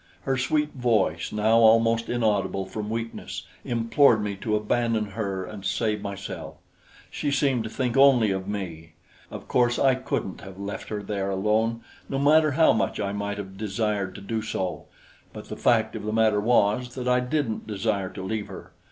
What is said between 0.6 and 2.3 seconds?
voice, now almost